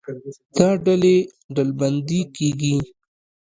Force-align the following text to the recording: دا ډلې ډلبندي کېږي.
دا 0.57 0.69
ډلې 0.85 1.15
ډلبندي 1.55 2.21
کېږي. 2.35 2.75